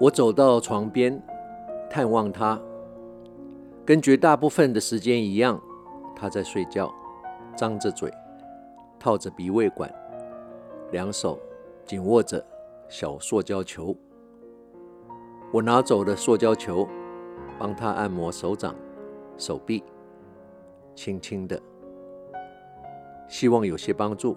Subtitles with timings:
[0.00, 1.22] 我走到床边，
[1.88, 2.60] 探望他，
[3.86, 5.60] 跟绝大部分的时间一样，
[6.16, 6.92] 他在睡觉，
[7.56, 8.12] 张着嘴，
[8.98, 9.88] 套着鼻胃管，
[10.90, 11.38] 两手
[11.86, 12.44] 紧握着
[12.88, 13.96] 小塑胶球。
[15.52, 16.88] 我拿走了塑胶球，
[17.56, 18.74] 帮他按摩手掌、
[19.38, 19.84] 手臂，
[20.96, 21.58] 轻轻的，
[23.28, 24.36] 希望有些帮助。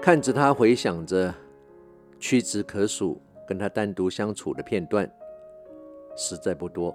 [0.00, 1.34] 看着他回想着。
[2.18, 5.10] 屈指可数，跟他单独相处的片段
[6.16, 6.94] 实在不多。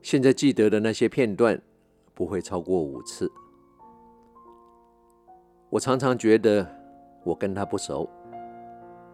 [0.00, 1.60] 现在记得的那些片段
[2.14, 3.30] 不会超过五次。
[5.70, 6.66] 我常常觉得
[7.24, 8.08] 我跟他不熟，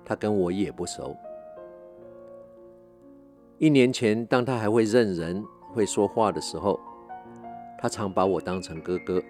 [0.05, 1.17] 他跟我也不熟。
[3.59, 6.79] 一年前，当他还会认人、会说话的时候，
[7.79, 9.23] 他常把我当成哥哥。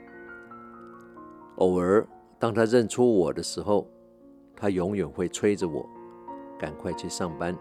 [1.57, 2.07] 偶尔，
[2.38, 3.87] 当他认出我的时候，
[4.60, 5.88] 他永远会催着我
[6.59, 7.56] 赶快去上班。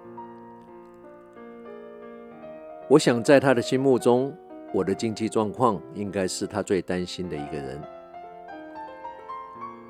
[2.90, 4.36] 我想，在他的心目中，
[4.74, 7.80] 我的经济状况应该是他最担心的一个人。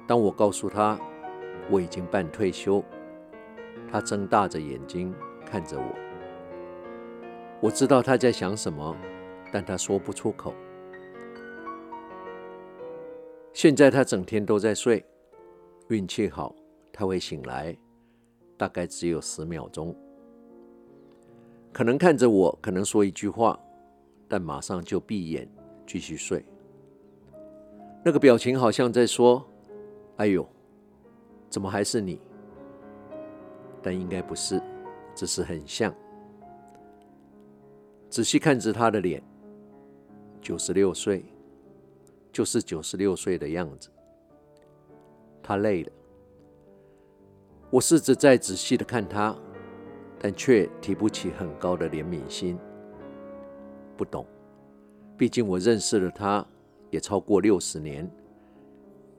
[0.05, 0.99] 当我告诉他
[1.69, 2.83] 我已经半退休，
[3.89, 5.95] 他睁大着眼睛看着我。
[7.61, 8.95] 我知道他在想什么，
[9.53, 10.53] 但他说不出口。
[13.53, 15.03] 现在他整天都在睡，
[15.88, 16.53] 运气好。
[16.98, 17.78] 他会醒来，
[18.58, 19.95] 大概只有十秒钟，
[21.72, 23.59] 可能看着我，可能说一句话，
[24.28, 25.48] 但马上就闭眼
[25.86, 26.44] 继续睡。
[28.04, 29.45] 那个表情好像在说
[30.17, 30.44] ：“哎呦，
[31.52, 32.20] 怎么还是你？”
[33.80, 34.59] 但应该不是，
[35.14, 35.94] 只是很像。
[38.09, 39.22] 仔细看着他的脸，
[40.42, 41.23] 九十六岁，
[42.32, 43.88] 就是九十六岁的样子。
[45.44, 45.92] 他累了。
[47.70, 49.36] 我试着再仔细的看他，
[50.17, 52.58] 但却提不起很高的怜悯心。
[53.98, 54.26] 不懂，
[55.17, 56.45] 毕竟我认识了他
[56.89, 58.10] 也超过六十年，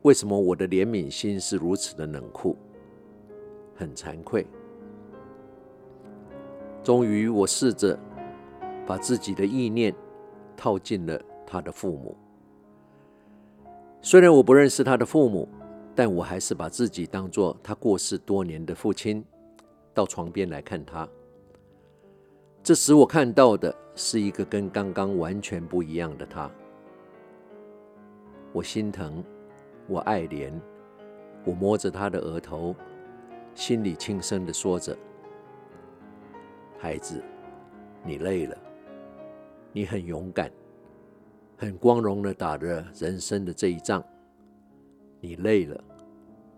[0.02, 2.56] 为什么我的怜悯心是如此的冷酷？
[3.76, 4.46] 很惭愧。
[6.82, 7.98] 终于，我试着
[8.86, 9.94] 把自己的意念
[10.56, 12.16] 套进了他的父母。
[14.00, 15.46] 虽然我不认识他的父母。
[15.98, 19.24] 但我还是把自己当作他过世多年的父亲，
[19.92, 21.08] 到床边来看他。
[22.62, 26.48] 这时我看到的是一个跟刚刚完全不一样的他。
[28.52, 29.24] 我心疼，
[29.88, 30.52] 我爱怜，
[31.44, 32.76] 我摸着他的额头，
[33.56, 34.96] 心里轻声地说着
[36.78, 37.20] ：“孩子，
[38.04, 38.56] 你累了，
[39.72, 40.48] 你很勇敢，
[41.56, 44.00] 很光荣地打着人生的这一仗。”
[45.20, 45.84] 你累了，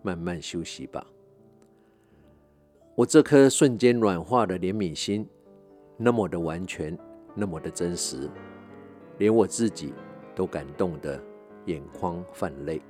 [0.03, 1.07] 慢慢休息吧。
[2.95, 5.27] 我这颗瞬间软化的怜悯心，
[5.97, 6.99] 那么的完全，
[7.35, 8.29] 那么的真实，
[9.19, 9.95] 连我自己
[10.35, 11.23] 都感动得
[11.67, 12.83] 眼眶泛泪。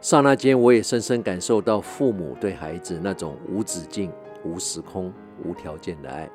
[0.00, 4.10] 刹那间，我也深深感受到父母对孩子那种无止境、
[4.44, 5.12] 无时空、
[5.44, 6.28] 无条件的爱。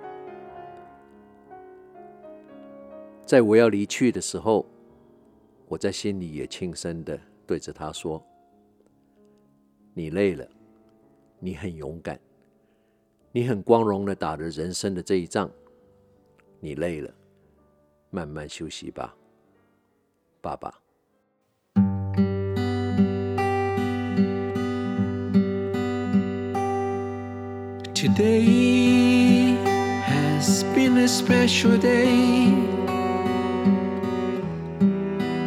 [3.25, 4.66] 在我要离去的时候，
[5.68, 7.19] 我在心里也轻声的。
[7.45, 8.24] 对着他说
[9.97, 10.47] ：“你累了，
[11.40, 12.19] 你很勇敢，
[13.31, 15.50] 你很光荣的打着人生的这一仗。
[16.59, 17.12] 你累了，
[18.12, 19.16] 慢慢休息吧，
[20.40, 20.72] 爸爸。”
[27.96, 29.56] Today
[30.06, 32.53] has been a special day,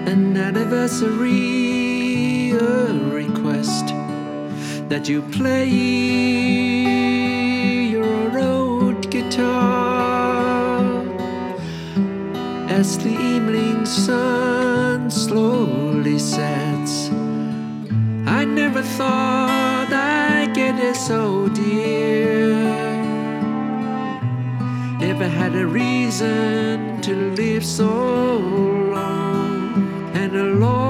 [0.07, 1.69] an anniversary.
[2.53, 3.95] A request
[4.91, 5.69] that you play
[7.95, 10.81] your old guitar
[12.69, 17.09] as the evening sun slowly sets.
[18.27, 22.57] I never thought I'd get it so dear.
[24.99, 27.87] Never had a reason to live so
[28.97, 30.90] long and alone.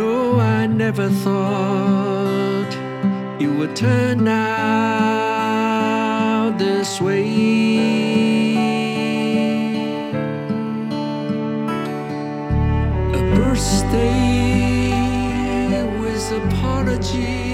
[0.00, 2.72] No I never thought
[3.44, 5.60] it would turn out
[6.58, 7.26] this way.
[13.18, 14.90] A birthday
[16.00, 17.49] with apology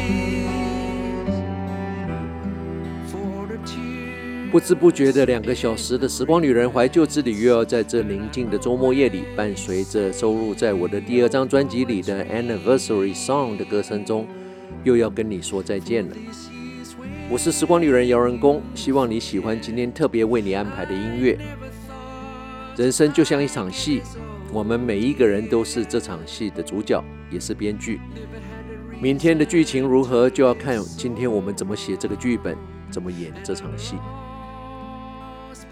[4.56, 14.26] 不知不觉的两个小时的时光旅人怀旧之旅，又要在这宁静的周末夜里，伴随着收录在我的第二张专辑里的 Anniversary Song 的歌声中，
[14.82, 16.16] 又要跟你说再见了。
[17.28, 21.38] 我是时光旅人姚仁恭，希望你喜欢今天特别为你安排的音乐。
[22.78, 24.00] 人生就像一场戏，
[24.50, 28.00] 我们每一个人都是这场戏的主角，也是编剧。
[29.02, 32.56] 明天的剧情如何，就要看今天我们怎么写这个剧本，
[32.90, 33.96] 怎么演这场戏。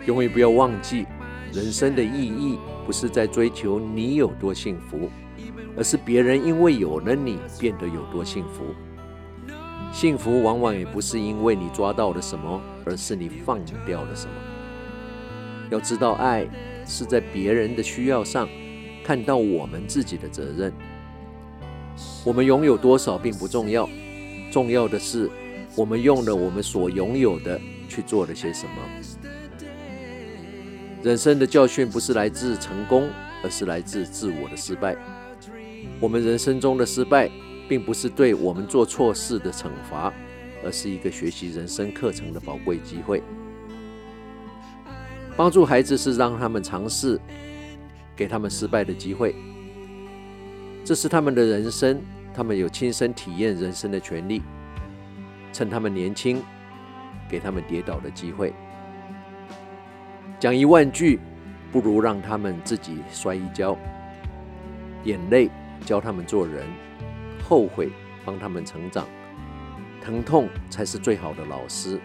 [0.06, 1.06] 永远不要忘记，
[1.52, 5.08] 人生的意义不是在追求你有多幸福，
[5.76, 8.64] 而是别人因为有了你变得有多幸福。
[9.92, 14.32] 幸福往往也不是因为你抓到了什么，而是你放掉了什么。
[15.70, 16.46] 要知道，爱
[16.84, 18.48] 是在别人的需要上
[19.02, 20.72] 看到我们自己的责任。
[22.24, 23.88] 我们拥有多少并不重要，
[24.50, 25.30] 重要的是
[25.76, 27.58] 我们用了我们所拥有的
[27.88, 28.72] 去做了些什么。
[31.04, 33.10] 人生的教训不是来自成功，
[33.42, 34.96] 而是来自自我的失败。
[36.00, 37.30] 我们人生中的失败，
[37.68, 40.10] 并不是对我们做错事的惩罚，
[40.64, 43.22] 而是一个学习人生课程的宝贵机会。
[45.36, 47.20] 帮助孩子是让他们尝试，
[48.16, 49.36] 给他们失败的机会。
[50.86, 52.00] 这是他们的人生，
[52.32, 54.40] 他们有亲身体验人生的权利。
[55.52, 56.42] 趁他们年轻，
[57.28, 58.54] 给他们跌倒的机会。
[60.44, 61.18] 讲一万句，
[61.72, 63.74] 不如让他们自己摔一跤。
[65.04, 65.48] 眼泪
[65.86, 66.66] 教他们做人。
[67.48, 67.88] 后悔
[68.26, 69.06] 帮他们成长，
[70.02, 71.98] 疼痛才是最好的老师。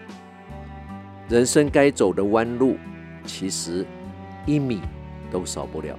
[1.28, 2.78] 人生该走的弯路，
[3.26, 3.84] 其实
[4.46, 4.80] 一米
[5.30, 5.94] 都少不了。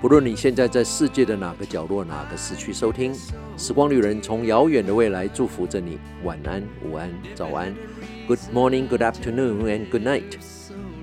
[0.00, 3.12] 不论你现在在世界的哪个角落、哪个时区收听，
[3.56, 5.98] 时光旅人从遥远的未来祝福着你。
[6.22, 7.74] 晚安、午安、早安
[8.26, 10.38] ，Good morning, Good afternoon, and Good night。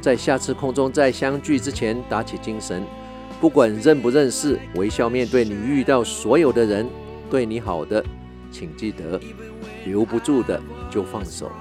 [0.01, 2.83] 在下次空中再相聚之前，打起精神。
[3.39, 6.87] 不管认不认识，微笑面对你遇到所有的人。
[7.29, 8.03] 对你好的，
[8.51, 9.19] 请记得；
[9.85, 11.51] 留不住的就放手。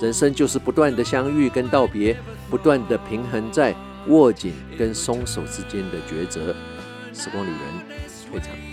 [0.00, 2.16] 人生就是不断的相遇跟道别，
[2.48, 3.74] 不断的平衡在
[4.08, 6.54] 握紧跟松手之间的抉择。
[7.12, 7.58] 时光旅人，
[8.30, 8.69] 退场。